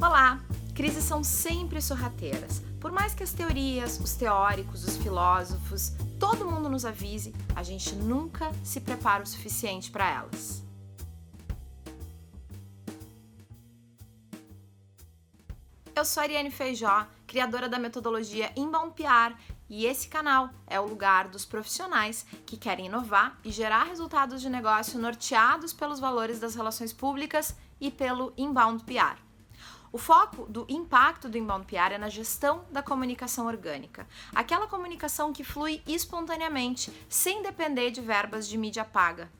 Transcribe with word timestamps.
Olá! 0.00 0.40
Crises 0.74 1.04
são 1.04 1.22
sempre 1.22 1.80
sorrateiras. 1.80 2.60
Por 2.80 2.90
mais 2.90 3.14
que 3.14 3.22
as 3.22 3.32
teorias, 3.32 3.98
os 4.00 4.14
teóricos, 4.14 4.84
os 4.84 4.96
filósofos, 4.96 5.92
todo 6.18 6.44
mundo 6.44 6.68
nos 6.68 6.84
avise, 6.84 7.32
a 7.54 7.62
gente 7.62 7.94
nunca 7.94 8.50
se 8.64 8.80
prepara 8.80 9.22
o 9.22 9.26
suficiente 9.26 9.92
para 9.92 10.10
elas. 10.10 10.64
Eu 15.94 16.04
sou 16.04 16.24
Ariane 16.24 16.50
Feijó, 16.50 17.06
criadora 17.24 17.68
da 17.68 17.78
metodologia 17.78 18.52
Inbound 18.56 18.94
PR, 18.94 19.38
e 19.70 19.86
esse 19.86 20.08
canal 20.08 20.50
é 20.66 20.78
o 20.80 20.86
lugar 20.86 21.28
dos 21.28 21.46
profissionais 21.46 22.26
que 22.44 22.56
querem 22.56 22.86
inovar 22.86 23.38
e 23.44 23.52
gerar 23.52 23.84
resultados 23.84 24.42
de 24.42 24.50
negócio 24.50 24.98
norteados 24.98 25.72
pelos 25.72 26.00
valores 26.00 26.40
das 26.40 26.56
relações 26.56 26.92
públicas 26.92 27.54
e 27.80 27.92
pelo 27.92 28.34
Inbound 28.36 28.82
PR. 28.82 29.24
O 29.94 29.96
foco 29.96 30.44
do 30.46 30.66
impacto 30.68 31.28
do 31.28 31.38
inbound 31.38 31.66
PR 31.66 31.92
é 31.92 31.98
na 31.98 32.08
gestão 32.08 32.64
da 32.68 32.82
comunicação 32.82 33.46
orgânica, 33.46 34.08
aquela 34.34 34.66
comunicação 34.66 35.32
que 35.32 35.44
flui 35.44 35.80
espontaneamente, 35.86 36.92
sem 37.08 37.44
depender 37.44 37.92
de 37.92 38.00
verbas 38.00 38.48
de 38.48 38.58
mídia 38.58 38.84
paga. 38.84 39.30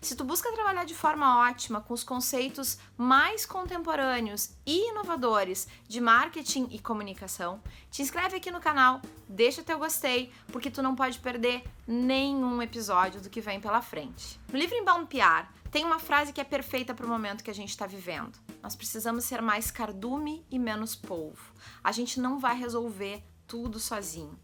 Se 0.00 0.16
tu 0.16 0.24
busca 0.24 0.50
trabalhar 0.50 0.84
de 0.84 0.96
forma 0.96 1.38
ótima 1.48 1.80
com 1.80 1.94
os 1.94 2.02
conceitos 2.02 2.76
mais 2.98 3.46
contemporâneos 3.46 4.50
e 4.66 4.90
inovadores 4.90 5.68
de 5.86 6.00
marketing 6.00 6.66
e 6.72 6.80
comunicação, 6.80 7.62
te 7.88 8.02
inscreve 8.02 8.38
aqui 8.38 8.50
no 8.50 8.58
canal, 8.58 9.00
deixa 9.28 9.62
teu 9.62 9.78
gostei, 9.78 10.32
porque 10.48 10.72
tu 10.72 10.82
não 10.82 10.96
pode 10.96 11.20
perder 11.20 11.62
nenhum 11.86 12.60
episódio 12.60 13.20
do 13.20 13.30
que 13.30 13.40
vem 13.40 13.60
pela 13.60 13.80
frente. 13.80 14.40
No 14.52 14.58
livro 14.58 14.76
Inbound 14.76 15.06
PR 15.06 15.46
tem 15.70 15.84
uma 15.84 16.00
frase 16.00 16.32
que 16.32 16.40
é 16.40 16.44
perfeita 16.44 16.92
para 16.94 17.06
o 17.06 17.08
momento 17.08 17.44
que 17.44 17.50
a 17.50 17.54
gente 17.54 17.68
está 17.68 17.86
vivendo. 17.86 18.36
Nós 18.62 18.76
precisamos 18.76 19.24
ser 19.24 19.40
mais 19.40 19.70
cardume 19.70 20.44
e 20.50 20.58
menos 20.58 20.94
polvo. 20.94 21.52
A 21.82 21.92
gente 21.92 22.20
não 22.20 22.38
vai 22.38 22.56
resolver 22.56 23.22
tudo 23.46 23.80
sozinho. 23.80 24.38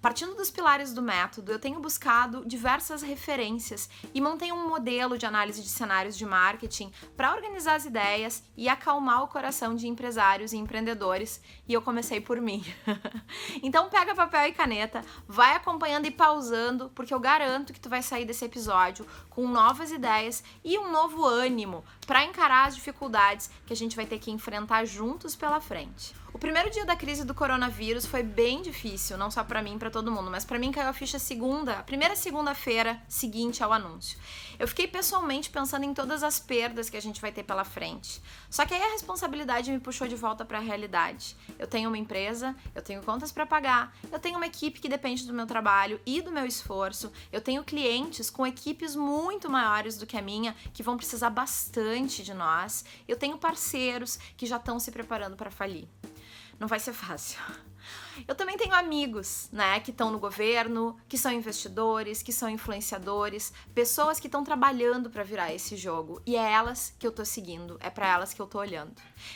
Partindo 0.00 0.34
dos 0.34 0.50
pilares 0.50 0.94
do 0.94 1.02
método, 1.02 1.52
eu 1.52 1.58
tenho 1.58 1.78
buscado 1.78 2.42
diversas 2.46 3.02
referências 3.02 3.90
e 4.14 4.20
montei 4.20 4.50
um 4.50 4.66
modelo 4.66 5.18
de 5.18 5.26
análise 5.26 5.62
de 5.62 5.68
cenários 5.68 6.16
de 6.16 6.24
marketing 6.24 6.90
para 7.14 7.34
organizar 7.34 7.74
as 7.74 7.84
ideias 7.84 8.42
e 8.56 8.66
acalmar 8.66 9.22
o 9.22 9.28
coração 9.28 9.76
de 9.76 9.86
empresários 9.86 10.54
e 10.54 10.56
empreendedores, 10.56 11.42
e 11.68 11.74
eu 11.74 11.82
comecei 11.82 12.18
por 12.18 12.40
mim. 12.40 12.64
então 13.62 13.90
pega 13.90 14.14
papel 14.14 14.48
e 14.48 14.52
caneta, 14.52 15.02
vai 15.28 15.54
acompanhando 15.54 16.06
e 16.06 16.10
pausando, 16.10 16.90
porque 16.94 17.12
eu 17.12 17.20
garanto 17.20 17.74
que 17.74 17.80
tu 17.80 17.90
vai 17.90 18.02
sair 18.02 18.24
desse 18.24 18.46
episódio 18.46 19.06
com 19.28 19.46
novas 19.46 19.92
ideias 19.92 20.42
e 20.64 20.78
um 20.78 20.90
novo 20.90 21.26
ânimo 21.26 21.84
para 22.06 22.24
encarar 22.24 22.68
as 22.68 22.74
dificuldades 22.74 23.50
que 23.66 23.72
a 23.74 23.76
gente 23.76 23.96
vai 23.96 24.06
ter 24.06 24.18
que 24.18 24.30
enfrentar 24.30 24.86
juntos 24.86 25.36
pela 25.36 25.60
frente. 25.60 26.14
O 26.32 26.38
primeiro 26.38 26.70
dia 26.70 26.84
da 26.84 26.94
crise 26.94 27.24
do 27.24 27.34
coronavírus 27.34 28.06
foi 28.06 28.22
bem 28.22 28.62
difícil, 28.62 29.18
não 29.18 29.30
só 29.30 29.42
para 29.42 29.62
mim, 29.62 29.78
para 29.78 29.89
todo 29.90 30.10
mundo, 30.10 30.30
mas 30.30 30.44
para 30.44 30.58
mim 30.58 30.72
caiu 30.72 30.88
a 30.88 30.92
ficha 30.92 31.18
segunda, 31.18 31.78
a 31.78 31.82
primeira 31.82 32.16
segunda-feira 32.16 33.02
seguinte 33.08 33.62
ao 33.62 33.72
anúncio. 33.72 34.18
Eu 34.58 34.68
fiquei 34.68 34.86
pessoalmente 34.86 35.50
pensando 35.50 35.84
em 35.84 35.92
todas 35.92 36.22
as 36.22 36.38
perdas 36.38 36.88
que 36.88 36.96
a 36.96 37.02
gente 37.02 37.20
vai 37.20 37.32
ter 37.32 37.42
pela 37.42 37.64
frente. 37.64 38.22
Só 38.48 38.64
que 38.64 38.74
aí 38.74 38.82
a 38.82 38.92
responsabilidade 38.92 39.70
me 39.70 39.80
puxou 39.80 40.06
de 40.06 40.16
volta 40.16 40.44
para 40.44 40.58
a 40.58 40.60
realidade. 40.60 41.36
Eu 41.58 41.66
tenho 41.66 41.88
uma 41.88 41.98
empresa, 41.98 42.54
eu 42.74 42.82
tenho 42.82 43.02
contas 43.02 43.32
para 43.32 43.44
pagar, 43.44 43.94
eu 44.10 44.18
tenho 44.18 44.36
uma 44.36 44.46
equipe 44.46 44.80
que 44.80 44.88
depende 44.88 45.26
do 45.26 45.34
meu 45.34 45.46
trabalho 45.46 46.00
e 46.06 46.20
do 46.22 46.30
meu 46.30 46.46
esforço, 46.46 47.12
eu 47.32 47.40
tenho 47.40 47.64
clientes 47.64 48.30
com 48.30 48.46
equipes 48.46 48.94
muito 48.96 49.50
maiores 49.50 49.98
do 49.98 50.06
que 50.06 50.16
a 50.16 50.22
minha 50.22 50.54
que 50.72 50.82
vão 50.82 50.96
precisar 50.96 51.30
bastante 51.30 52.22
de 52.22 52.32
nós. 52.32 52.84
Eu 53.08 53.16
tenho 53.16 53.38
parceiros 53.38 54.18
que 54.36 54.46
já 54.46 54.56
estão 54.56 54.78
se 54.78 54.90
preparando 54.90 55.36
para 55.36 55.50
falir 55.50 55.88
não 56.60 56.68
vai 56.68 56.78
ser 56.78 56.92
fácil. 56.92 57.40
Eu 58.26 58.34
também 58.34 58.56
tenho 58.56 58.74
amigos, 58.74 59.48
né, 59.52 59.80
que 59.80 59.90
estão 59.90 60.10
no 60.10 60.18
governo, 60.18 60.96
que 61.08 61.18
são 61.18 61.32
investidores, 61.32 62.22
que 62.22 62.32
são 62.32 62.48
influenciadores, 62.48 63.52
pessoas 63.74 64.20
que 64.20 64.26
estão 64.26 64.44
trabalhando 64.44 65.10
para 65.10 65.22
virar 65.22 65.52
esse 65.52 65.76
jogo, 65.76 66.20
e 66.26 66.36
é 66.36 66.52
elas 66.52 66.94
que 66.98 67.06
eu 67.06 67.12
tô 67.12 67.24
seguindo, 67.24 67.76
é 67.80 67.90
para 67.90 68.08
elas 68.08 68.32
que 68.32 68.40
eu 68.40 68.46
tô 68.46 68.58
olhando. 68.58 68.92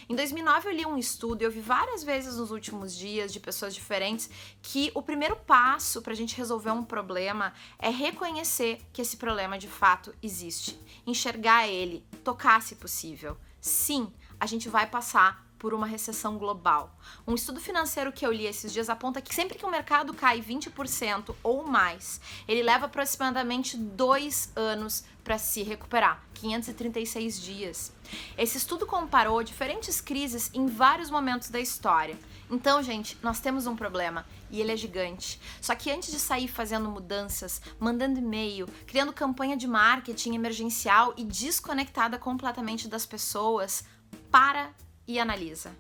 Em 0.09 0.15
2009 0.15 0.69
eu 0.69 0.73
li 0.73 0.87
um 0.87 0.99
estudo, 0.99 1.43
eu 1.43 1.51
vi 1.51 1.61
várias 1.61 2.03
vezes 2.03 2.37
nos 2.37 2.51
últimos 2.51 2.97
dias 2.97 3.33
de 3.33 3.41
pessoas 3.41 3.75
diferentes 3.75 4.31
que 4.63 4.91
o 4.95 5.03
primeiro 5.03 5.37
passo 5.37 6.03
para 6.03 6.13
a 6.13 6.17
gente 6.17 6.37
resolver 6.37 6.71
um 6.71 6.85
problema 6.85 7.53
é 7.79 7.91
reconhecer 7.91 8.81
que 8.93 9.03
esse 9.03 9.17
problema 9.17 9.59
de 9.59 9.69
fato 9.69 10.15
existe, 10.23 10.79
enxergar 11.07 11.69
ele, 11.69 12.05
tocar 12.23 12.63
se 12.63 12.77
possível. 12.77 13.37
Sim, 13.61 14.13
a 14.39 14.47
gente 14.47 14.69
vai 14.69 14.87
passar 14.87 15.44
por 15.65 15.73
uma 15.73 15.87
recessão 15.87 16.37
global. 16.37 16.95
Um 17.27 17.35
estudo 17.35 17.59
financeiro 17.59 18.13
que 18.13 18.27
eu 18.27 18.31
li 18.31 18.45
esses 18.45 18.71
dias 18.71 18.91
aponta 18.91 19.23
que 19.23 19.35
sempre 19.35 19.57
que 19.57 19.65
o 19.65 19.71
mercado 19.71 20.13
cai 20.13 20.39
20% 20.39 21.35
ou 21.43 21.67
mais, 21.67 22.21
ele 22.47 22.63
leva 22.63 22.85
aproximadamente 22.85 23.75
dois 23.75 24.53
anos 24.55 25.05
para 25.25 25.39
se 25.39 25.63
recuperar 25.63 26.23
536 26.35 27.41
dias. 27.41 27.95
Esse 28.37 28.59
estudo 28.59 28.85
comparou 28.85 29.43
diferentes 29.43 30.03
crises 30.03 30.51
em 30.53 30.67
vários 30.67 31.09
momentos 31.09 31.49
da 31.49 31.59
história. 31.59 32.19
Então, 32.51 32.83
gente, 32.83 33.17
nós 33.23 33.41
temos 33.41 33.67
um 33.67 33.75
problema 33.75 34.27
e 34.51 34.61
ele 34.61 34.71
é 34.71 34.77
gigante. 34.77 35.41
Só 35.63 35.75
que 35.75 35.91
antes 35.91 36.13
de 36.13 36.21
sair 36.21 36.47
fazendo 36.47 36.91
mudanças, 36.91 37.63
mandando 37.81 38.19
e-mail, 38.19 38.69
criando 38.87 39.15
campanha 39.15 39.57
de 39.57 39.67
marketing 39.67 40.35
emergencial 40.35 41.15
e 41.17 41.25
desconectada 41.25 42.19
completamente 42.19 42.87
das 42.87 43.07
pessoas, 43.07 43.83
para 44.31 44.71
e 45.07 45.19
analisa. 45.19 45.75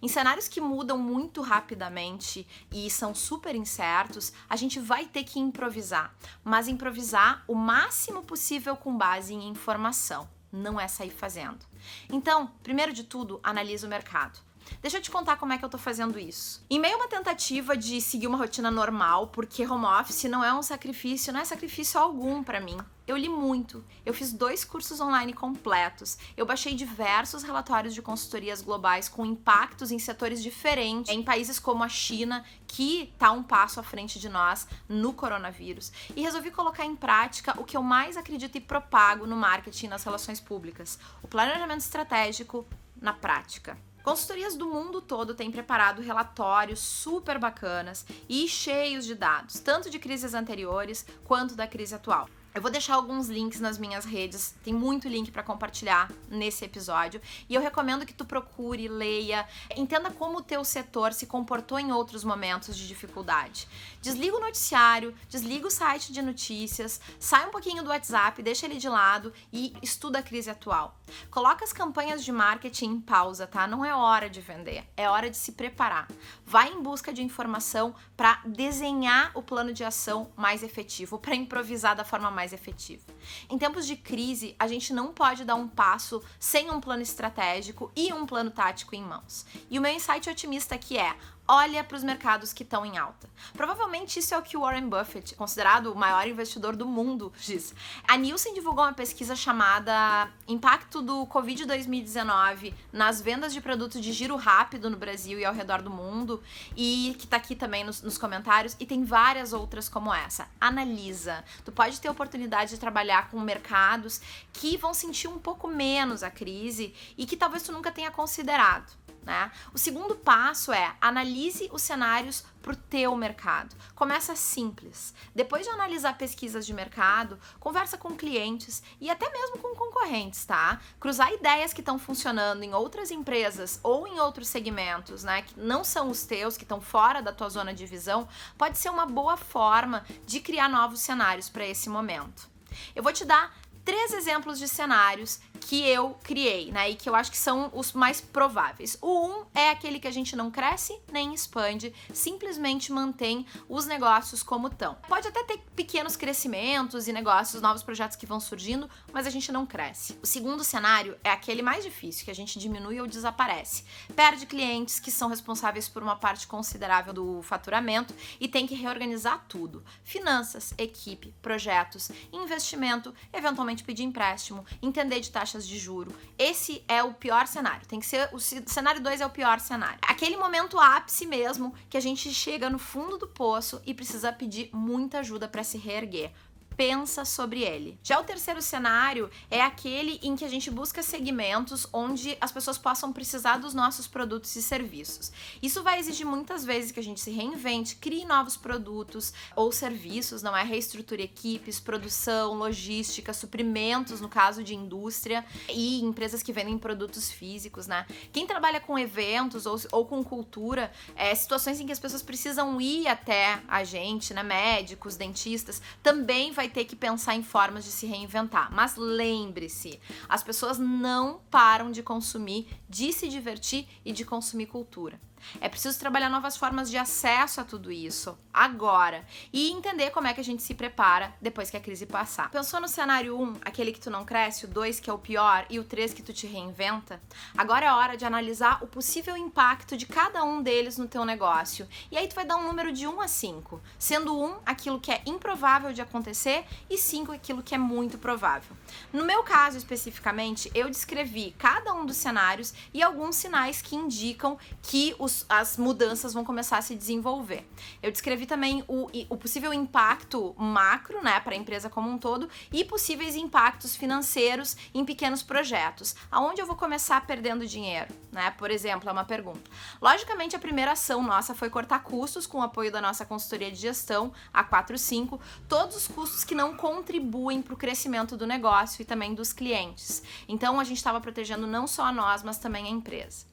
Em 0.00 0.08
cenários 0.08 0.48
que 0.48 0.60
mudam 0.60 0.98
muito 0.98 1.42
rapidamente 1.42 2.46
e 2.70 2.88
são 2.90 3.14
super 3.14 3.54
incertos, 3.54 4.32
a 4.48 4.56
gente 4.56 4.78
vai 4.78 5.06
ter 5.06 5.24
que 5.24 5.38
improvisar, 5.38 6.14
mas 6.44 6.68
improvisar 6.68 7.44
o 7.48 7.54
máximo 7.54 8.22
possível 8.22 8.76
com 8.76 8.96
base 8.96 9.34
em 9.34 9.48
informação, 9.48 10.28
não 10.52 10.78
é 10.78 10.86
sair 10.88 11.10
fazendo. 11.10 11.64
Então, 12.10 12.50
primeiro 12.62 12.92
de 12.92 13.04
tudo, 13.04 13.40
analisa 13.42 13.86
o 13.86 13.90
mercado. 13.90 14.45
Deixa 14.80 14.98
eu 14.98 15.02
te 15.02 15.10
contar 15.10 15.36
como 15.36 15.52
é 15.52 15.58
que 15.58 15.64
eu 15.64 15.68
tô 15.68 15.78
fazendo 15.78 16.18
isso. 16.18 16.64
Em 16.68 16.78
meio 16.78 16.94
a 16.94 16.98
uma 16.98 17.08
tentativa 17.08 17.76
de 17.76 18.00
seguir 18.00 18.26
uma 18.26 18.38
rotina 18.38 18.70
normal, 18.70 19.28
porque 19.28 19.66
home 19.66 19.86
office 19.86 20.24
não 20.24 20.44
é 20.44 20.52
um 20.52 20.62
sacrifício, 20.62 21.32
não 21.32 21.40
é 21.40 21.44
sacrifício 21.44 22.00
algum 22.00 22.42
para 22.42 22.60
mim. 22.60 22.76
Eu 23.06 23.16
li 23.16 23.28
muito, 23.28 23.84
eu 24.04 24.12
fiz 24.12 24.32
dois 24.32 24.64
cursos 24.64 25.00
online 25.00 25.32
completos, 25.32 26.18
eu 26.36 26.44
baixei 26.44 26.74
diversos 26.74 27.44
relatórios 27.44 27.94
de 27.94 28.02
consultorias 28.02 28.60
globais 28.60 29.08
com 29.08 29.24
impactos 29.24 29.92
em 29.92 29.98
setores 29.98 30.42
diferentes, 30.42 31.14
em 31.14 31.22
países 31.22 31.60
como 31.60 31.84
a 31.84 31.88
China, 31.88 32.44
que 32.66 33.12
está 33.14 33.30
um 33.30 33.44
passo 33.44 33.78
à 33.78 33.82
frente 33.84 34.18
de 34.18 34.28
nós 34.28 34.66
no 34.88 35.12
coronavírus, 35.12 35.92
e 36.16 36.22
resolvi 36.22 36.50
colocar 36.50 36.84
em 36.84 36.96
prática 36.96 37.54
o 37.60 37.64
que 37.64 37.76
eu 37.76 37.82
mais 37.82 38.16
acredito 38.16 38.58
e 38.58 38.60
propago 38.60 39.24
no 39.24 39.36
marketing 39.36 39.86
e 39.86 39.90
nas 39.90 40.02
relações 40.02 40.40
públicas: 40.40 40.98
o 41.22 41.28
planejamento 41.28 41.82
estratégico 41.82 42.66
na 43.00 43.12
prática. 43.12 43.78
Consultorias 44.06 44.54
do 44.54 44.68
mundo 44.68 45.00
todo 45.00 45.34
têm 45.34 45.50
preparado 45.50 46.00
relatórios 46.00 46.78
super 46.78 47.40
bacanas 47.40 48.06
e 48.28 48.46
cheios 48.46 49.04
de 49.04 49.16
dados, 49.16 49.58
tanto 49.58 49.90
de 49.90 49.98
crises 49.98 50.32
anteriores 50.32 51.04
quanto 51.24 51.56
da 51.56 51.66
crise 51.66 51.96
atual. 51.96 52.28
Eu 52.56 52.62
vou 52.62 52.70
deixar 52.70 52.94
alguns 52.94 53.28
links 53.28 53.60
nas 53.60 53.76
minhas 53.76 54.06
redes, 54.06 54.54
tem 54.64 54.72
muito 54.72 55.06
link 55.06 55.30
para 55.30 55.42
compartilhar 55.42 56.10
nesse 56.26 56.64
episódio, 56.64 57.20
e 57.50 57.54
eu 57.54 57.60
recomendo 57.60 58.06
que 58.06 58.14
tu 58.14 58.24
procure, 58.24 58.88
leia, 58.88 59.46
entenda 59.76 60.10
como 60.10 60.38
o 60.38 60.42
teu 60.42 60.64
setor 60.64 61.12
se 61.12 61.26
comportou 61.26 61.78
em 61.78 61.92
outros 61.92 62.24
momentos 62.24 62.74
de 62.74 62.88
dificuldade. 62.88 63.68
Desliga 64.00 64.38
o 64.38 64.40
noticiário, 64.40 65.14
desliga 65.28 65.66
o 65.66 65.70
site 65.70 66.10
de 66.14 66.22
notícias, 66.22 66.98
sai 67.20 67.46
um 67.46 67.50
pouquinho 67.50 67.82
do 67.82 67.90
WhatsApp, 67.90 68.42
deixa 68.42 68.64
ele 68.64 68.78
de 68.78 68.88
lado 68.88 69.34
e 69.52 69.74
estuda 69.82 70.20
a 70.20 70.22
crise 70.22 70.48
atual. 70.48 70.98
Coloca 71.30 71.62
as 71.62 71.74
campanhas 71.74 72.24
de 72.24 72.32
marketing 72.32 72.86
em 72.86 73.00
pausa, 73.00 73.46
tá? 73.46 73.66
Não 73.66 73.84
é 73.84 73.94
hora 73.94 74.30
de 74.30 74.40
vender, 74.40 74.82
é 74.96 75.10
hora 75.10 75.28
de 75.28 75.36
se 75.36 75.52
preparar. 75.52 76.08
Vai 76.46 76.72
em 76.72 76.82
busca 76.82 77.12
de 77.12 77.22
informação 77.22 77.94
para 78.16 78.40
desenhar 78.46 79.30
o 79.34 79.42
plano 79.42 79.74
de 79.74 79.84
ação 79.84 80.32
mais 80.34 80.62
efetivo, 80.62 81.18
para 81.18 81.34
improvisar 81.34 81.94
da 81.94 82.02
forma 82.02 82.30
mais 82.30 82.45
mais 82.46 82.52
efetiva. 82.52 83.02
Em 83.50 83.58
tempos 83.58 83.86
de 83.86 83.96
crise, 83.96 84.54
a 84.58 84.68
gente 84.68 84.92
não 84.92 85.12
pode 85.12 85.44
dar 85.44 85.56
um 85.56 85.66
passo 85.66 86.22
sem 86.38 86.70
um 86.70 86.80
plano 86.80 87.02
estratégico 87.02 87.90
e 87.96 88.12
um 88.12 88.24
plano 88.24 88.50
tático 88.50 88.94
em 88.94 89.02
mãos. 89.02 89.44
E 89.68 89.78
o 89.78 89.82
meu 89.82 89.92
insight 89.92 90.30
otimista 90.30 90.76
aqui 90.76 90.96
é: 90.96 91.16
olha 91.48 91.84
para 91.84 91.96
os 91.96 92.04
mercados 92.04 92.52
que 92.52 92.62
estão 92.62 92.84
em 92.84 92.98
alta. 92.98 93.28
Provavelmente 93.52 94.18
isso 94.18 94.34
é 94.34 94.38
o 94.38 94.42
que 94.42 94.56
Warren 94.56 94.88
Buffett, 94.88 95.34
considerado 95.34 95.92
o 95.92 95.96
maior 95.96 96.26
investidor 96.26 96.74
do 96.74 96.86
mundo, 96.86 97.32
diz. 97.40 97.74
A 98.06 98.16
Nielsen 98.16 98.54
divulgou 98.54 98.84
uma 98.84 98.92
pesquisa 98.92 99.36
chamada 99.36 100.28
Impacto 100.48 101.02
do 101.02 101.26
Covid 101.26 101.64
2019 101.64 102.74
nas 102.92 103.20
vendas 103.20 103.52
de 103.52 103.60
produtos 103.60 104.00
de 104.00 104.12
giro 104.12 104.36
rápido 104.36 104.90
no 104.90 104.96
Brasil 104.96 105.38
e 105.38 105.44
ao 105.44 105.54
redor 105.54 105.82
do 105.82 105.90
mundo, 105.90 106.42
e 106.76 107.14
que 107.18 107.24
está 107.24 107.36
aqui 107.36 107.54
também 107.54 107.84
nos, 107.84 108.02
nos 108.02 108.18
comentários, 108.18 108.76
e 108.80 108.86
tem 108.86 109.04
várias 109.04 109.52
outras 109.52 109.88
como 109.88 110.12
essa. 110.12 110.48
Analisa. 110.60 111.44
Tu 111.64 111.72
pode 111.72 112.00
ter 112.00 112.08
oportunidade 112.08 112.70
de 112.70 112.78
trabalhar 112.78 113.30
com 113.30 113.38
mercados 113.40 114.20
que 114.52 114.76
vão 114.76 114.92
sentir 114.92 115.28
um 115.28 115.38
pouco 115.38 115.68
menos 115.68 116.22
a 116.22 116.30
crise 116.30 116.94
e 117.16 117.26
que 117.26 117.36
talvez 117.36 117.62
tu 117.62 117.72
nunca 117.72 117.92
tenha 117.92 118.10
considerado. 118.10 119.05
Né? 119.26 119.50
O 119.74 119.78
segundo 119.78 120.14
passo 120.14 120.72
é 120.72 120.94
analise 121.00 121.68
os 121.72 121.82
cenários 121.82 122.44
para 122.62 122.72
o 122.72 122.76
teu 122.76 123.16
mercado. 123.16 123.74
Começa 123.92 124.36
simples. 124.36 125.12
Depois 125.34 125.66
de 125.66 125.72
analisar 125.72 126.16
pesquisas 126.16 126.64
de 126.64 126.72
mercado, 126.72 127.36
conversa 127.58 127.98
com 127.98 128.14
clientes 128.14 128.84
e 129.00 129.10
até 129.10 129.28
mesmo 129.28 129.58
com 129.58 129.74
concorrentes, 129.74 130.44
tá? 130.44 130.80
Cruzar 131.00 131.32
ideias 131.32 131.72
que 131.72 131.80
estão 131.80 131.98
funcionando 131.98 132.62
em 132.62 132.72
outras 132.72 133.10
empresas 133.10 133.80
ou 133.82 134.06
em 134.06 134.20
outros 134.20 134.46
segmentos, 134.46 135.24
né, 135.24 135.42
que 135.42 135.58
não 135.58 135.82
são 135.82 136.08
os 136.08 136.22
teus, 136.22 136.56
que 136.56 136.62
estão 136.62 136.80
fora 136.80 137.20
da 137.20 137.32
tua 137.32 137.48
zona 137.48 137.74
de 137.74 137.84
visão, 137.84 138.28
pode 138.56 138.78
ser 138.78 138.90
uma 138.90 139.06
boa 139.06 139.36
forma 139.36 140.06
de 140.24 140.38
criar 140.38 140.68
novos 140.68 141.00
cenários 141.00 141.48
para 141.48 141.66
esse 141.66 141.88
momento. 141.88 142.48
Eu 142.94 143.02
vou 143.02 143.12
te 143.12 143.24
dar 143.24 143.52
três 143.86 144.12
exemplos 144.12 144.58
de 144.58 144.66
cenários 144.66 145.38
que 145.56 145.86
eu 145.88 146.16
criei, 146.22 146.70
né? 146.70 146.90
E 146.90 146.94
que 146.94 147.08
eu 147.08 147.14
acho 147.14 147.30
que 147.30 147.38
são 147.38 147.70
os 147.74 147.92
mais 147.92 148.20
prováveis. 148.20 148.98
O 149.00 149.26
um 149.26 149.44
é 149.54 149.70
aquele 149.70 149.98
que 149.98 150.08
a 150.08 150.12
gente 150.12 150.36
não 150.36 150.50
cresce 150.50 150.98
nem 151.10 151.34
expande, 151.34 151.92
simplesmente 152.12 152.92
mantém 152.92 153.46
os 153.68 153.86
negócios 153.86 154.42
como 154.42 154.68
estão. 154.68 154.96
Pode 155.08 155.28
até 155.28 155.42
ter 155.44 155.58
pequenos 155.74 156.16
crescimentos 156.16 157.08
e 157.08 157.12
negócios, 157.12 157.62
novos 157.62 157.82
projetos 157.82 158.16
que 158.16 158.26
vão 158.26 158.40
surgindo, 158.40 158.88
mas 159.12 159.26
a 159.26 159.30
gente 159.30 159.50
não 159.50 159.66
cresce. 159.66 160.18
O 160.22 160.26
segundo 160.26 160.62
cenário 160.62 161.16
é 161.22 161.30
aquele 161.30 161.62
mais 161.62 161.84
difícil, 161.84 162.24
que 162.24 162.30
a 162.30 162.34
gente 162.34 162.58
diminui 162.58 163.00
ou 163.00 163.06
desaparece. 163.06 163.84
Perde 164.14 164.46
clientes 164.46 165.00
que 165.00 165.10
são 165.10 165.28
responsáveis 165.28 165.88
por 165.88 166.02
uma 166.02 166.16
parte 166.16 166.46
considerável 166.46 167.12
do 167.12 167.42
faturamento 167.42 168.14
e 168.40 168.48
tem 168.48 168.66
que 168.66 168.74
reorganizar 168.74 169.44
tudo: 169.48 169.84
finanças, 170.04 170.74
equipe, 170.78 171.34
projetos, 171.42 172.10
investimento, 172.32 173.14
eventualmente 173.32 173.84
pedir 173.84 174.04
empréstimo, 174.04 174.64
entender 174.82 175.20
de 175.20 175.30
taxas 175.46 175.66
de 175.66 175.78
juro. 175.78 176.12
Esse 176.36 176.82
é 176.88 177.02
o 177.02 177.14
pior 177.14 177.46
cenário. 177.46 177.86
Tem 177.86 178.00
que 178.00 178.06
ser 178.06 178.28
o 178.32 178.40
cenário 178.40 179.00
2 179.00 179.20
é 179.20 179.26
o 179.26 179.30
pior 179.30 179.60
cenário. 179.60 179.98
Aquele 180.02 180.36
momento 180.36 180.78
ápice 180.78 181.24
mesmo 181.24 181.72
que 181.88 181.96
a 181.96 182.00
gente 182.00 182.34
chega 182.34 182.68
no 182.68 182.78
fundo 182.78 183.16
do 183.16 183.28
poço 183.28 183.80
e 183.86 183.94
precisa 183.94 184.32
pedir 184.32 184.70
muita 184.72 185.20
ajuda 185.20 185.46
para 185.46 185.62
se 185.62 185.78
reerguer 185.78 186.32
pensa 186.76 187.24
sobre 187.24 187.62
ele. 187.62 187.98
Já 188.02 188.20
o 188.20 188.24
terceiro 188.24 188.60
cenário 188.60 189.30
é 189.50 189.60
aquele 189.60 190.20
em 190.22 190.36
que 190.36 190.44
a 190.44 190.48
gente 190.48 190.70
busca 190.70 191.02
segmentos 191.02 191.86
onde 191.92 192.36
as 192.40 192.52
pessoas 192.52 192.76
possam 192.76 193.12
precisar 193.12 193.58
dos 193.58 193.72
nossos 193.72 194.06
produtos 194.06 194.54
e 194.56 194.62
serviços. 194.62 195.32
Isso 195.62 195.82
vai 195.82 195.98
exigir 195.98 196.26
muitas 196.26 196.64
vezes 196.64 196.92
que 196.92 197.00
a 197.00 197.02
gente 197.02 197.20
se 197.20 197.30
reinvente, 197.30 197.96
crie 197.96 198.24
novos 198.24 198.56
produtos 198.56 199.32
ou 199.54 199.72
serviços, 199.72 200.42
não 200.42 200.56
é? 200.56 200.62
Reestruture 200.62 201.22
equipes, 201.22 201.80
produção, 201.80 202.54
logística, 202.54 203.32
suprimentos, 203.32 204.20
no 204.20 204.28
caso 204.28 204.62
de 204.62 204.74
indústria, 204.74 205.44
e 205.68 206.00
empresas 206.02 206.42
que 206.42 206.52
vendem 206.52 206.78
produtos 206.78 207.30
físicos, 207.30 207.86
né? 207.86 208.06
Quem 208.32 208.46
trabalha 208.46 208.80
com 208.80 208.98
eventos 208.98 209.66
ou, 209.66 209.80
ou 209.92 210.04
com 210.04 210.22
cultura, 210.22 210.92
é, 211.14 211.34
situações 211.34 211.80
em 211.80 211.86
que 211.86 211.92
as 211.92 211.98
pessoas 211.98 212.22
precisam 212.22 212.80
ir 212.80 213.08
até 213.08 213.60
a 213.66 213.82
gente, 213.84 214.34
né? 214.34 214.42
Médicos, 214.42 215.16
dentistas, 215.16 215.80
também 216.02 216.52
vai 216.52 216.65
vai 216.66 216.68
ter 216.68 216.84
que 216.84 216.96
pensar 216.96 217.34
em 217.34 217.42
formas 217.42 217.84
de 217.84 217.90
se 217.90 218.06
reinventar. 218.06 218.72
Mas 218.72 218.96
lembre-se, 218.96 220.00
as 220.28 220.42
pessoas 220.42 220.78
não 220.78 221.40
param 221.50 221.90
de 221.90 222.02
consumir, 222.02 222.66
de 222.88 223.12
se 223.12 223.28
divertir 223.28 223.86
e 224.04 224.12
de 224.12 224.24
consumir 224.24 224.66
cultura. 224.66 225.20
É 225.60 225.68
preciso 225.68 225.98
trabalhar 225.98 226.28
novas 226.28 226.56
formas 226.56 226.90
de 226.90 226.96
acesso 226.96 227.60
a 227.60 227.64
tudo 227.64 227.92
isso 227.92 228.36
agora 228.52 229.24
e 229.52 229.70
entender 229.70 230.10
como 230.10 230.26
é 230.26 230.32
que 230.32 230.40
a 230.40 230.44
gente 230.44 230.62
se 230.62 230.74
prepara 230.74 231.34
depois 231.42 231.68
que 231.68 231.76
a 231.76 231.80
crise 231.80 232.06
passar. 232.06 232.50
Pensou 232.50 232.80
no 232.80 232.88
cenário 232.88 233.38
1, 233.38 233.56
aquele 233.62 233.92
que 233.92 234.00
tu 234.00 234.10
não 234.10 234.24
cresce, 234.24 234.64
o 234.64 234.68
2 234.68 234.98
que 234.98 235.10
é 235.10 235.12
o 235.12 235.18
pior 235.18 235.66
e 235.68 235.78
o 235.78 235.84
3 235.84 236.14
que 236.14 236.22
tu 236.22 236.32
te 236.32 236.46
reinventa? 236.46 237.20
Agora 237.56 237.86
é 237.86 237.92
hora 237.92 238.16
de 238.16 238.24
analisar 238.24 238.82
o 238.82 238.86
possível 238.86 239.36
impacto 239.36 239.96
de 239.96 240.06
cada 240.06 240.42
um 240.42 240.62
deles 240.62 240.96
no 240.96 241.06
teu 241.06 241.24
negócio. 241.24 241.86
E 242.10 242.16
aí 242.16 242.26
tu 242.26 242.34
vai 242.34 242.46
dar 242.46 242.56
um 242.56 242.66
número 242.66 242.90
de 242.92 243.06
1 243.06 243.20
a 243.20 243.28
5, 243.28 243.80
sendo 243.98 244.38
1 244.38 244.56
aquilo 244.64 245.00
que 245.00 245.12
é 245.12 245.20
improvável 245.26 245.92
de 245.92 246.00
acontecer 246.00 246.64
e 246.88 246.96
5 246.96 247.32
aquilo 247.32 247.62
que 247.62 247.74
é 247.74 247.78
muito 247.78 248.16
provável. 248.16 248.74
No 249.12 249.24
meu 249.24 249.42
caso 249.42 249.76
especificamente, 249.76 250.70
eu 250.74 250.88
descrevi 250.88 251.54
cada 251.58 251.92
um 251.92 252.06
dos 252.06 252.16
cenários 252.16 252.72
e 252.94 253.02
alguns 253.02 253.36
sinais 253.36 253.82
que 253.82 253.94
indicam 253.94 254.58
que 254.82 255.14
os 255.18 255.35
as 255.48 255.76
mudanças 255.76 256.32
vão 256.32 256.44
começar 256.44 256.78
a 256.78 256.82
se 256.82 256.94
desenvolver. 256.94 257.68
Eu 258.02 258.10
descrevi 258.12 258.46
também 258.46 258.84
o, 258.86 259.08
o 259.28 259.36
possível 259.36 259.74
impacto 259.74 260.54
macro, 260.56 261.22
né, 261.22 261.40
para 261.40 261.54
a 261.54 261.56
empresa 261.56 261.90
como 261.90 262.08
um 262.08 262.18
todo 262.18 262.48
e 262.72 262.84
possíveis 262.84 263.36
impactos 263.36 263.96
financeiros 263.96 264.76
em 264.94 265.04
pequenos 265.04 265.42
projetos. 265.42 266.14
Aonde 266.30 266.60
eu 266.60 266.66
vou 266.66 266.76
começar 266.76 267.26
perdendo 267.26 267.66
dinheiro, 267.66 268.08
né? 268.32 268.50
Por 268.52 268.70
exemplo, 268.70 269.08
é 269.08 269.12
uma 269.12 269.24
pergunta. 269.24 269.70
Logicamente, 270.00 270.54
a 270.54 270.58
primeira 270.58 270.92
ação 270.92 271.22
nossa 271.22 271.54
foi 271.54 271.68
cortar 271.68 272.00
custos 272.00 272.46
com 272.46 272.58
o 272.58 272.62
apoio 272.62 272.92
da 272.92 273.00
nossa 273.00 273.24
consultoria 273.24 273.70
de 273.70 273.76
gestão, 273.76 274.32
a 274.52 274.62
45, 274.62 275.40
todos 275.68 275.96
os 275.96 276.08
custos 276.08 276.44
que 276.44 276.54
não 276.54 276.76
contribuem 276.76 277.62
para 277.62 277.74
o 277.74 277.76
crescimento 277.76 278.36
do 278.36 278.46
negócio 278.46 279.02
e 279.02 279.04
também 279.04 279.34
dos 279.34 279.52
clientes. 279.52 280.22
Então, 280.48 280.78
a 280.78 280.84
gente 280.84 280.98
estava 280.98 281.20
protegendo 281.20 281.66
não 281.66 281.86
só 281.86 282.04
a 282.04 282.12
nós, 282.12 282.42
mas 282.42 282.58
também 282.58 282.86
a 282.86 282.90
empresa. 282.90 283.46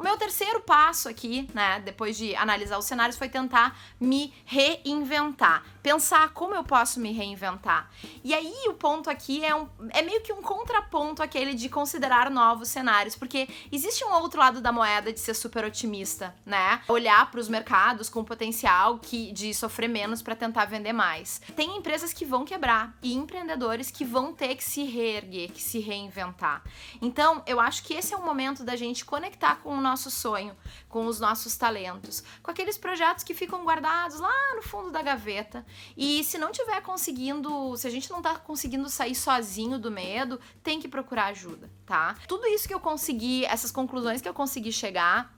O 0.00 0.02
meu 0.02 0.16
terceiro 0.16 0.60
passo 0.60 1.10
aqui, 1.10 1.46
né, 1.52 1.78
depois 1.84 2.16
de 2.16 2.34
analisar 2.34 2.78
os 2.78 2.86
cenários, 2.86 3.18
foi 3.18 3.28
tentar 3.28 3.78
me 4.00 4.32
reinventar, 4.46 5.62
pensar 5.82 6.30
como 6.30 6.54
eu 6.54 6.64
posso 6.64 6.98
me 6.98 7.12
reinventar. 7.12 7.90
E 8.24 8.32
aí 8.32 8.64
o 8.68 8.72
ponto 8.72 9.10
aqui 9.10 9.44
é, 9.44 9.54
um, 9.54 9.68
é 9.90 10.00
meio 10.00 10.22
que 10.22 10.32
um 10.32 10.40
contraponto 10.40 11.22
aquele 11.22 11.52
de 11.52 11.68
considerar 11.68 12.30
novos 12.30 12.68
cenários, 12.68 13.14
porque 13.14 13.46
existe 13.70 14.02
um 14.02 14.10
outro 14.14 14.40
lado 14.40 14.62
da 14.62 14.72
moeda 14.72 15.12
de 15.12 15.20
ser 15.20 15.34
super 15.34 15.66
otimista, 15.66 16.34
né? 16.46 16.80
Olhar 16.88 17.30
para 17.30 17.38
os 17.38 17.50
mercados 17.50 18.08
com 18.08 18.24
potencial 18.24 19.00
que 19.00 19.30
de 19.32 19.52
sofrer 19.52 19.88
menos 19.88 20.22
para 20.22 20.34
tentar 20.34 20.64
vender 20.64 20.94
mais. 20.94 21.42
Tem 21.54 21.76
empresas 21.76 22.14
que 22.14 22.24
vão 22.24 22.46
quebrar 22.46 22.96
e 23.02 23.12
empreendedores 23.12 23.90
que 23.90 24.06
vão 24.06 24.32
ter 24.32 24.54
que 24.54 24.64
se 24.64 24.82
reerguer, 24.84 25.52
que 25.52 25.62
se 25.62 25.78
reinventar. 25.78 26.62
Então, 27.02 27.42
eu 27.46 27.60
acho 27.60 27.82
que 27.82 27.92
esse 27.92 28.14
é 28.14 28.16
o 28.16 28.24
momento 28.24 28.64
da 28.64 28.76
gente 28.76 29.04
conectar 29.04 29.56
com 29.56 29.76
o 29.76 29.89
nosso 29.90 30.10
sonho, 30.10 30.56
com 30.88 31.06
os 31.06 31.18
nossos 31.18 31.56
talentos, 31.56 32.22
com 32.42 32.50
aqueles 32.50 32.78
projetos 32.78 33.24
que 33.24 33.34
ficam 33.34 33.64
guardados 33.64 34.20
lá 34.20 34.54
no 34.54 34.62
fundo 34.62 34.90
da 34.90 35.02
gaveta. 35.02 35.66
E 35.96 36.22
se 36.22 36.38
não 36.38 36.52
tiver 36.52 36.80
conseguindo, 36.80 37.76
se 37.76 37.86
a 37.86 37.90
gente 37.90 38.10
não 38.10 38.22
tá 38.22 38.36
conseguindo 38.36 38.88
sair 38.88 39.14
sozinho 39.14 39.78
do 39.78 39.90
medo, 39.90 40.40
tem 40.62 40.80
que 40.80 40.88
procurar 40.88 41.26
ajuda, 41.26 41.68
tá? 41.84 42.16
Tudo 42.28 42.46
isso 42.46 42.68
que 42.68 42.74
eu 42.74 42.80
consegui, 42.80 43.44
essas 43.44 43.72
conclusões 43.72 44.22
que 44.22 44.28
eu 44.28 44.34
consegui 44.34 44.72
chegar, 44.72 45.34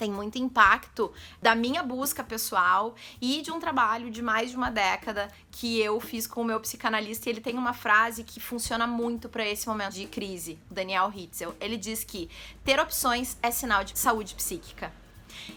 tem 0.00 0.10
muito 0.10 0.38
impacto 0.38 1.12
da 1.42 1.54
minha 1.54 1.82
busca 1.82 2.24
pessoal 2.24 2.94
e 3.20 3.42
de 3.42 3.52
um 3.52 3.60
trabalho 3.60 4.10
de 4.10 4.22
mais 4.22 4.50
de 4.50 4.56
uma 4.56 4.70
década 4.70 5.30
que 5.50 5.78
eu 5.78 6.00
fiz 6.00 6.26
com 6.26 6.40
o 6.40 6.44
meu 6.44 6.58
psicanalista. 6.58 7.28
E 7.28 7.32
ele 7.32 7.42
tem 7.42 7.54
uma 7.54 7.74
frase 7.74 8.24
que 8.24 8.40
funciona 8.40 8.86
muito 8.86 9.28
para 9.28 9.46
esse 9.46 9.68
momento 9.68 9.92
de 9.92 10.06
crise, 10.06 10.58
Daniel 10.70 11.12
Hitzel. 11.14 11.54
Ele 11.60 11.76
diz 11.76 12.02
que 12.02 12.30
ter 12.64 12.80
opções 12.80 13.36
é 13.42 13.50
sinal 13.50 13.84
de 13.84 13.98
saúde 13.98 14.34
psíquica. 14.34 14.90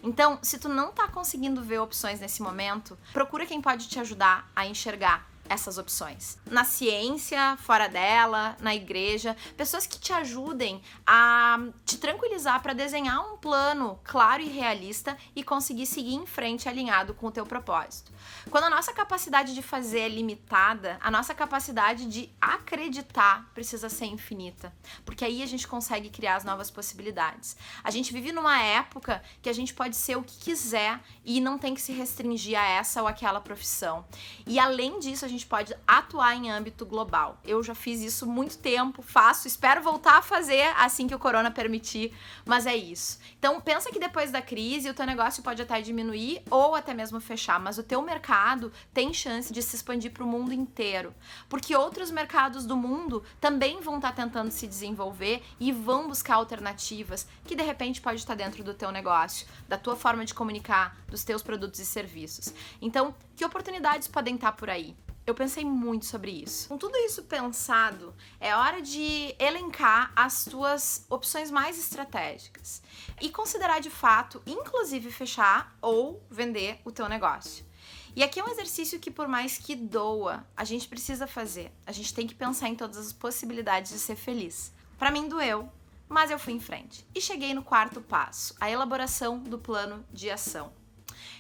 Então, 0.04 0.38
se 0.42 0.60
tu 0.60 0.68
não 0.68 0.92
tá 0.92 1.08
conseguindo 1.08 1.64
ver 1.64 1.80
opções 1.80 2.20
nesse 2.20 2.42
momento, 2.42 2.98
procura 3.14 3.46
quem 3.46 3.62
pode 3.62 3.88
te 3.88 3.98
ajudar 3.98 4.52
a 4.54 4.68
enxergar 4.68 5.33
essas 5.54 5.78
opções. 5.78 6.38
Na 6.46 6.64
ciência, 6.64 7.58
fora 7.58 7.88
dela, 7.88 8.58
na 8.60 8.76
igreja, 8.76 9.38
pessoas 9.56 9.86
que 9.86 10.00
te 10.00 10.12
ajudem 10.12 10.82
a 11.06 11.60
te 11.86 11.98
tranquilizar 11.98 12.62
para 12.62 12.74
desenhar 12.74 13.20
um 13.32 13.38
plano 13.38 14.00
claro 14.04 14.42
e 14.42 14.48
realista 14.48 15.18
e 15.36 15.44
conseguir 15.44 15.86
seguir 15.86 16.16
em 16.16 16.26
frente 16.26 16.68
alinhado 16.68 17.14
com 17.14 17.28
o 17.28 17.32
teu 17.32 17.46
propósito. 17.46 18.12
Quando 18.50 18.66
a 18.66 18.70
nossa 18.70 18.94
capacidade 18.94 19.54
de 19.54 19.62
fazer 19.62 20.00
é 20.00 20.10
limitada, 20.10 20.98
a 21.02 21.12
nossa 21.12 21.34
capacidade 21.34 22.06
de 22.06 22.30
acreditar 22.42 23.50
precisa 23.54 23.90
ser 23.90 24.06
infinita, 24.06 24.74
porque 25.06 25.24
aí 25.24 25.44
a 25.44 25.46
gente 25.46 25.68
consegue 25.68 26.10
criar 26.10 26.36
as 26.36 26.44
novas 26.44 26.70
possibilidades. 26.70 27.56
A 27.84 27.92
gente 27.92 28.12
vive 28.12 28.32
numa 28.32 28.62
época 28.62 29.24
que 29.42 29.50
a 29.50 29.54
gente 29.54 29.74
pode 29.74 29.96
ser 29.96 30.18
o 30.18 30.24
que 30.24 30.38
quiser 30.38 31.00
e 31.24 31.40
não 31.40 31.58
tem 31.58 31.74
que 31.74 31.82
se 31.82 31.94
restringir 31.94 32.60
a 32.60 32.66
essa 32.66 33.02
ou 33.02 33.08
aquela 33.08 33.40
profissão. 33.40 34.06
E 34.46 34.60
além 34.60 35.00
disso, 35.00 35.26
a 35.26 35.28
gente 35.28 35.43
pode 35.46 35.76
atuar 35.88 36.36
em 36.36 36.50
âmbito 36.50 36.86
global. 36.86 37.38
Eu 37.44 37.62
já 37.64 37.76
fiz 37.76 38.02
isso 38.02 38.26
muito 38.26 38.58
tempo, 38.58 39.02
faço, 39.02 39.48
espero 39.48 39.82
voltar 39.82 40.18
a 40.18 40.22
fazer 40.22 40.74
assim 40.78 41.08
que 41.08 41.16
o 41.16 41.20
corona 41.20 41.52
permitir, 41.52 42.14
mas 42.46 42.66
é 42.66 42.76
isso. 42.76 43.20
Então 43.38 43.60
pensa 43.62 43.92
que 43.92 44.00
depois 44.00 44.32
da 44.32 44.42
crise 44.42 44.90
o 44.90 44.94
teu 44.94 45.06
negócio 45.06 45.44
pode 45.44 45.62
até 45.62 45.82
diminuir 45.82 46.42
ou 46.50 46.76
até 46.76 46.94
mesmo 46.94 47.20
fechar, 47.20 47.60
mas 47.60 47.78
o 47.78 47.84
teu 47.84 48.02
mercado 48.02 48.72
tem 48.94 49.14
chance 49.14 49.52
de 49.52 49.62
se 49.62 49.76
expandir 49.76 50.12
para 50.12 50.24
o 50.24 50.28
mundo 50.28 50.54
inteiro, 50.54 51.14
porque 51.50 51.76
outros 51.76 52.12
mercados 52.12 52.66
do 52.66 52.76
mundo 52.76 53.24
também 53.40 53.82
vão 53.82 53.98
estar 53.98 54.12
tá 54.12 54.24
tentando 54.24 54.52
se 54.52 54.68
desenvolver 54.68 55.44
e 55.60 55.72
vão 55.72 56.08
buscar 56.08 56.36
alternativas 56.36 57.28
que 57.46 57.56
de 57.56 57.64
repente 57.64 58.02
pode 58.02 58.20
estar 58.20 58.36
tá 58.36 58.44
dentro 58.44 58.64
do 58.64 58.74
teu 58.74 58.92
negócio, 58.92 59.48
da 59.68 59.78
tua 59.78 59.96
forma 59.96 60.26
de 60.26 60.34
comunicar, 60.34 60.98
dos 61.08 61.24
teus 61.24 61.42
produtos 61.44 61.80
e 61.80 61.86
serviços. 61.86 62.54
Então, 62.82 63.14
que 63.36 63.46
oportunidades 63.46 64.08
podem 64.08 64.36
estar 64.36 64.52
tá 64.52 64.58
por 64.58 64.70
aí? 64.70 64.96
Eu 65.26 65.34
pensei 65.34 65.64
muito 65.64 66.06
sobre 66.06 66.32
isso. 66.32 66.68
Com 66.68 66.78
tudo 66.78 66.98
isso 66.98 67.24
pensado, 67.24 68.14
é 68.42 68.54
hora 68.54 68.82
de 68.82 69.34
elencar 69.40 70.12
as 70.16 70.44
tuas 70.44 71.06
opções 71.10 71.50
mais 71.50 71.80
estratégicas 71.80 72.82
e 73.22 73.30
considerar 73.30 73.80
de 73.80 73.90
fato, 73.90 74.42
inclusive 74.46 75.10
fechar 75.10 75.78
ou 75.82 76.22
vender 76.30 76.82
o 76.84 76.92
teu 76.92 77.08
negócio. 77.08 77.66
E 78.14 78.22
aqui 78.22 78.40
é 78.40 78.44
um 78.44 78.50
exercício 78.50 79.00
que, 79.00 79.10
por 79.10 79.28
mais 79.28 79.58
que 79.58 79.76
doa, 79.76 80.46
a 80.58 80.66
gente 80.66 80.90
precisa 80.90 81.26
fazer. 81.26 81.72
A 81.86 81.94
gente 81.94 82.14
tem 82.14 82.28
que 82.28 82.36
pensar 82.36 82.68
em 82.68 82.76
todas 82.76 82.98
as 82.98 83.14
possibilidades 83.14 83.94
de 83.94 84.00
ser 84.00 84.18
feliz. 84.18 84.74
Para 85.00 85.10
mim 85.10 85.30
doeu, 85.30 85.70
mas 86.10 86.30
eu 86.30 86.38
fui 86.38 86.54
em 86.54 86.60
frente. 86.60 87.08
E 87.16 87.22
cheguei 87.22 87.54
no 87.54 87.64
quarto 87.64 88.02
passo, 88.02 88.56
a 88.60 88.70
elaboração 88.70 89.40
do 89.40 89.58
plano 89.58 90.06
de 90.12 90.30
ação. 90.30 90.83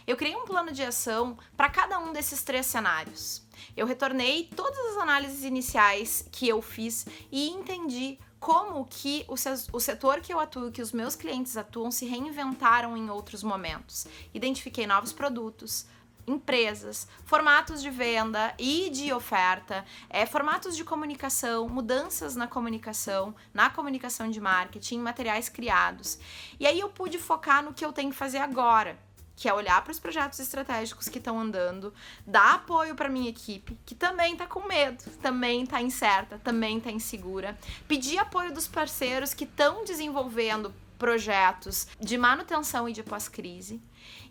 Eu 0.05 0.17
criei 0.17 0.35
um 0.35 0.45
plano 0.45 0.71
de 0.71 0.83
ação 0.83 1.37
para 1.55 1.69
cada 1.69 1.99
um 1.99 2.13
desses 2.13 2.43
três 2.43 2.65
cenários. 2.65 3.43
Eu 3.75 3.85
retornei 3.85 4.49
todas 4.55 4.79
as 4.91 4.97
análises 4.97 5.43
iniciais 5.43 6.27
que 6.31 6.47
eu 6.47 6.61
fiz 6.61 7.05
e 7.31 7.49
entendi 7.49 8.19
como 8.39 8.85
que 8.85 9.25
o 9.71 9.79
setor 9.79 10.19
que 10.19 10.33
eu 10.33 10.39
atuo, 10.39 10.69
que 10.69 10.81
os 10.81 10.91
meus 10.91 11.15
clientes 11.15 11.55
atuam, 11.55 11.89
se 11.89 12.05
reinventaram 12.05 12.97
em 12.97 13.09
outros 13.09 13.41
momentos. 13.41 14.05
Identifiquei 14.33 14.85
novos 14.85 15.13
produtos, 15.13 15.85
empresas, 16.27 17.07
formatos 17.25 17.81
de 17.81 17.89
venda 17.89 18.53
e 18.59 18.89
de 18.89 19.13
oferta, 19.13 19.85
é, 20.09 20.25
formatos 20.25 20.75
de 20.75 20.83
comunicação, 20.83 21.69
mudanças 21.69 22.35
na 22.35 22.45
comunicação, 22.45 23.33
na 23.53 23.69
comunicação 23.69 24.29
de 24.29 24.41
marketing, 24.41 24.99
materiais 24.99 25.47
criados. 25.47 26.19
E 26.59 26.67
aí 26.67 26.81
eu 26.81 26.89
pude 26.89 27.17
focar 27.17 27.63
no 27.63 27.73
que 27.73 27.85
eu 27.85 27.93
tenho 27.93 28.11
que 28.11 28.17
fazer 28.17 28.39
agora 28.39 28.97
que 29.35 29.49
é 29.49 29.53
olhar 29.53 29.83
para 29.83 29.91
os 29.91 29.99
projetos 29.99 30.39
estratégicos 30.39 31.09
que 31.09 31.17
estão 31.17 31.39
andando, 31.39 31.93
dar 32.25 32.55
apoio 32.55 32.95
para 32.95 33.09
minha 33.09 33.29
equipe, 33.29 33.77
que 33.85 33.95
também 33.95 34.33
está 34.33 34.45
com 34.45 34.67
medo, 34.67 35.03
também 35.21 35.63
está 35.63 35.81
incerta, 35.81 36.39
também 36.43 36.77
está 36.77 36.91
insegura, 36.91 37.57
pedir 37.87 38.17
apoio 38.19 38.53
dos 38.53 38.67
parceiros 38.67 39.33
que 39.33 39.43
estão 39.43 39.83
desenvolvendo 39.83 40.73
projetos 41.03 41.85
de 41.99 42.17
manutenção 42.17 42.87
e 42.87 42.93
de 42.93 43.03
pós-crise 43.03 43.81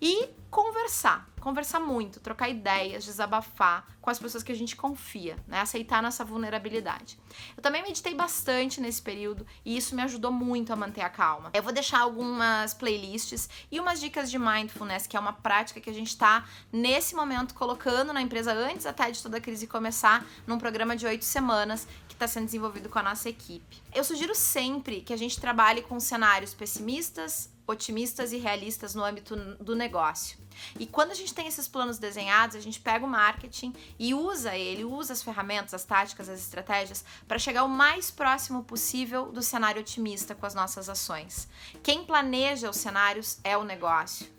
e 0.00 0.31
conversar, 0.50 1.31
conversar 1.41 1.81
muito, 1.81 2.21
trocar 2.21 2.49
ideias, 2.49 3.05
desabafar 3.05 3.87
com 4.02 4.11
as 4.11 4.19
pessoas 4.19 4.43
que 4.43 4.52
a 4.52 4.55
gente 4.55 4.76
confia, 4.76 5.37
né? 5.47 5.61
Aceitar 5.61 6.02
nossa 6.02 6.25
vulnerabilidade. 6.25 7.19
Eu 7.57 7.62
também 7.62 7.83
meditei 7.83 8.14
bastante 8.14 8.81
nesse 8.81 9.00
período 9.00 9.47
e 9.64 9.76
isso 9.76 9.95
me 9.95 10.02
ajudou 10.02 10.31
muito 10.31 10.73
a 10.73 10.76
manter 10.76 11.00
a 11.02 11.09
calma. 11.09 11.50
Eu 11.55 11.62
vou 11.62 11.73
deixar 11.73 12.00
algumas 12.00 12.75
playlists 12.75 13.49
e 13.71 13.79
umas 13.81 14.00
dicas 14.00 14.31
de 14.31 14.38
mindfulness, 14.38 15.07
que 15.07 15.17
é 15.17 15.21
uma 15.21 15.33
prática 15.33 15.81
que 15.81 15.88
a 15.88 15.95
gente 15.95 16.09
está 16.09 16.45
nesse 16.71 17.14
momento 17.14 17.55
colocando 17.55 18.12
na 18.12 18.21
empresa 18.21 18.52
antes 18.52 18.85
até 18.85 19.11
de 19.11 19.23
toda 19.23 19.38
a 19.38 19.41
crise 19.41 19.67
começar, 19.67 20.26
num 20.47 20.59
programa 20.59 20.97
de 20.97 21.07
oito 21.07 21.25
semanas 21.25 21.87
está 22.25 22.29
sendo 22.29 22.47
desenvolvido 22.47 22.88
com 22.88 22.99
a 22.99 23.02
nossa 23.02 23.29
equipe. 23.29 23.83
Eu 23.93 24.05
sugiro 24.05 24.35
sempre 24.35 25.00
que 25.00 25.12
a 25.12 25.17
gente 25.17 25.41
trabalhe 25.41 25.83
com 25.83 25.99
cenários 25.99 26.55
pessimistas, 26.55 27.50
otimistas 27.67 28.33
e 28.33 28.38
realistas 28.38 28.95
no 28.95 29.05
âmbito 29.05 29.35
do 29.57 29.75
negócio. 29.75 30.38
E 30.79 30.87
quando 30.87 31.11
a 31.11 31.14
gente 31.14 31.35
tem 31.35 31.49
esses 31.49 31.67
planos 31.67 31.99
desenhados, 31.99 32.55
a 32.55 32.61
gente 32.61 32.79
pega 32.79 33.05
o 33.05 33.09
marketing 33.09 33.75
e 33.99 34.14
usa 34.14 34.55
ele, 34.55 34.85
usa 34.85 35.12
as 35.12 35.23
ferramentas, 35.23 35.75
as 35.75 35.85
táticas, 35.85 36.29
as 36.29 36.38
estratégias 36.38 37.05
para 37.26 37.38
chegar 37.38 37.64
o 37.64 37.69
mais 37.69 38.11
próximo 38.11 38.62
possível 38.62 39.33
do 39.33 39.43
cenário 39.43 39.81
otimista 39.81 40.35
com 40.35 40.47
as 40.47 40.55
nossas 40.55 40.88
ações. 40.88 41.49
Quem 41.83 42.05
planeja 42.05 42.71
os 42.71 42.76
cenários 42.76 43.38
é 43.43 43.57
o 43.57 43.64
negócio. 43.64 44.31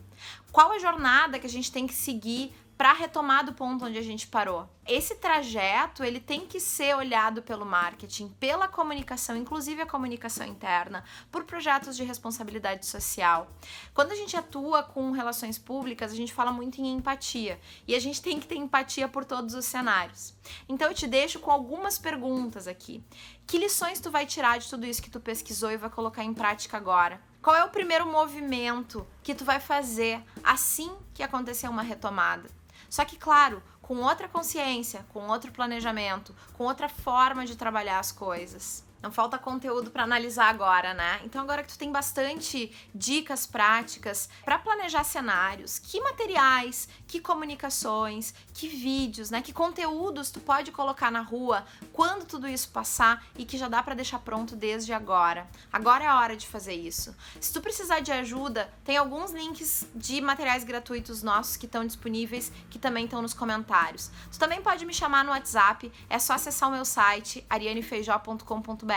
Qual 0.51 0.71
a 0.71 0.79
jornada 0.79 1.39
que 1.39 1.47
a 1.47 1.49
gente 1.49 1.71
tem 1.71 1.87
que 1.87 1.95
seguir 1.95 2.53
para 2.83 2.91
retomar 2.91 3.45
do 3.45 3.53
ponto 3.53 3.85
onde 3.85 3.97
a 3.97 4.01
gente 4.01 4.27
parou. 4.27 4.67
Esse 4.85 5.15
trajeto, 5.15 6.03
ele 6.03 6.19
tem 6.19 6.45
que 6.45 6.59
ser 6.59 6.93
olhado 6.97 7.41
pelo 7.41 7.65
marketing, 7.65 8.27
pela 8.37 8.67
comunicação, 8.67 9.37
inclusive 9.37 9.81
a 9.81 9.85
comunicação 9.85 10.45
interna, 10.45 11.01
por 11.31 11.45
projetos 11.45 11.95
de 11.95 12.03
responsabilidade 12.03 12.85
social. 12.85 13.49
Quando 13.93 14.11
a 14.11 14.15
gente 14.15 14.35
atua 14.35 14.83
com 14.83 15.11
relações 15.11 15.57
públicas, 15.57 16.11
a 16.11 16.15
gente 16.17 16.33
fala 16.33 16.51
muito 16.51 16.81
em 16.81 16.93
empatia, 16.93 17.57
e 17.87 17.95
a 17.95 17.99
gente 18.01 18.21
tem 18.21 18.37
que 18.37 18.47
ter 18.47 18.57
empatia 18.57 19.07
por 19.07 19.23
todos 19.23 19.55
os 19.55 19.63
cenários. 19.63 20.33
Então 20.67 20.89
eu 20.89 20.93
te 20.93 21.07
deixo 21.07 21.39
com 21.39 21.51
algumas 21.51 21.97
perguntas 21.97 22.67
aqui. 22.67 23.01
Que 23.47 23.57
lições 23.57 24.01
tu 24.01 24.11
vai 24.11 24.25
tirar 24.25 24.59
de 24.59 24.69
tudo 24.69 24.85
isso 24.85 25.01
que 25.01 25.09
tu 25.09 25.21
pesquisou 25.21 25.71
e 25.71 25.77
vai 25.77 25.89
colocar 25.89 26.25
em 26.25 26.33
prática 26.33 26.75
agora? 26.75 27.21
Qual 27.41 27.55
é 27.55 27.63
o 27.63 27.69
primeiro 27.69 28.05
movimento 28.05 29.07
que 29.23 29.33
tu 29.33 29.45
vai 29.45 29.61
fazer 29.61 30.21
assim 30.43 30.91
que 31.13 31.23
acontecer 31.23 31.69
uma 31.69 31.81
retomada? 31.81 32.49
Só 32.93 33.03
que, 33.03 33.17
claro, 33.17 33.59
com 33.81 34.03
outra 34.03 34.27
consciência, 34.27 35.03
com 35.09 35.27
outro 35.27 35.51
planejamento, 35.51 36.31
com 36.53 36.65
outra 36.65 36.87
forma 36.87 37.43
de 37.43 37.57
trabalhar 37.57 37.97
as 37.97 38.11
coisas. 38.11 38.85
Não 39.03 39.11
falta 39.11 39.37
conteúdo 39.37 39.91
para 39.91 40.03
analisar 40.03 40.47
agora, 40.47 40.93
né? 40.93 41.19
Então 41.25 41.41
agora 41.41 41.61
que 41.61 41.73
tu 41.73 41.77
tem 41.77 41.91
bastante 41.91 42.73
dicas 42.95 43.45
práticas 43.45 44.29
para 44.45 44.57
planejar 44.57 45.03
cenários, 45.03 45.77
que 45.77 45.99
materiais, 45.99 46.87
que 47.05 47.19
comunicações, 47.19 48.33
que 48.53 48.69
vídeos, 48.69 49.29
né? 49.29 49.41
Que 49.41 49.51
conteúdos 49.51 50.31
tu 50.31 50.39
pode 50.39 50.71
colocar 50.71 51.11
na 51.11 51.19
rua 51.19 51.65
quando 51.91 52.25
tudo 52.25 52.47
isso 52.47 52.69
passar 52.69 53.25
e 53.37 53.43
que 53.43 53.57
já 53.57 53.67
dá 53.67 53.83
para 53.83 53.93
deixar 53.93 54.19
pronto 54.19 54.55
desde 54.55 54.93
agora. 54.93 55.49
Agora 55.71 56.05
é 56.05 56.07
a 56.07 56.17
hora 56.17 56.37
de 56.37 56.47
fazer 56.47 56.73
isso. 56.73 57.13
Se 57.41 57.51
tu 57.51 57.59
precisar 57.59 57.99
de 57.99 58.13
ajuda, 58.13 58.73
tem 58.85 58.95
alguns 58.95 59.33
links 59.33 59.85
de 59.93 60.21
materiais 60.21 60.63
gratuitos 60.63 61.21
nossos 61.21 61.57
que 61.57 61.65
estão 61.65 61.85
disponíveis, 61.85 62.53
que 62.69 62.79
também 62.79 63.03
estão 63.03 63.21
nos 63.21 63.33
comentários. 63.33 64.09
Tu 64.31 64.39
também 64.39 64.61
pode 64.61 64.85
me 64.85 64.93
chamar 64.93 65.25
no 65.25 65.31
WhatsApp, 65.31 65.91
é 66.09 66.17
só 66.17 66.35
acessar 66.35 66.69
o 66.69 66.71
meu 66.71 66.85
site 66.85 67.45
arianefeijó.com.br 67.49 68.92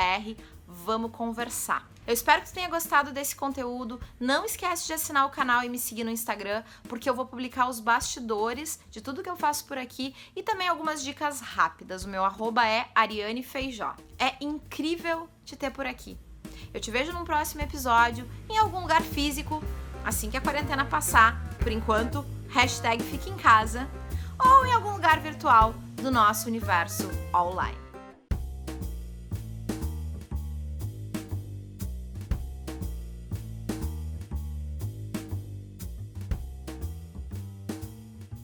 vamos 0.67 1.11
conversar. 1.11 1.88
Eu 2.07 2.15
espero 2.15 2.41
que 2.41 2.49
você 2.49 2.55
tenha 2.55 2.69
gostado 2.69 3.11
desse 3.11 3.35
conteúdo. 3.35 4.00
Não 4.21 4.45
esquece 4.45 4.87
de 4.87 4.93
assinar 4.93 5.26
o 5.26 5.31
canal 5.31 5.65
e 5.65 5.69
me 5.69 5.79
seguir 5.79 6.05
no 6.05 6.11
Instagram, 6.11 6.62
porque 6.88 7.11
eu 7.11 7.15
vou 7.15 7.26
publicar 7.26 7.69
os 7.69 7.81
bastidores 7.81 8.79
de 8.91 9.00
tudo 9.00 9.23
que 9.23 9.29
eu 9.29 9.37
faço 9.37 9.65
por 9.67 9.76
aqui 9.76 10.15
e 10.37 10.43
também 10.43 10.69
algumas 10.69 11.03
dicas 11.03 11.41
rápidas. 11.41 12.05
O 12.05 12.09
meu 12.09 12.25
arroba 12.25 12.67
é 12.67 12.88
Ariane 12.95 13.43
Feijó. 13.43 13.95
É 14.19 14.35
incrível 14.41 15.29
te 15.45 15.57
ter 15.57 15.71
por 15.71 15.87
aqui. 15.87 16.17
Eu 16.73 16.81
te 16.81 16.91
vejo 16.91 17.12
num 17.12 17.25
próximo 17.25 17.62
episódio, 17.62 18.29
em 18.49 18.57
algum 18.57 18.81
lugar 18.81 19.03
físico, 19.03 19.62
assim 20.05 20.31
que 20.31 20.37
a 20.37 20.41
quarentena 20.41 20.85
passar. 20.85 21.43
Por 21.59 21.73
enquanto, 21.73 22.25
hashtag 22.50 23.03
fica 23.03 23.29
em 23.29 23.37
casa, 23.37 23.88
ou 24.38 24.65
em 24.65 24.73
algum 24.73 24.93
lugar 24.93 25.19
virtual 25.21 25.75
do 25.97 26.11
nosso 26.11 26.47
universo 26.47 27.11
online. 27.35 27.86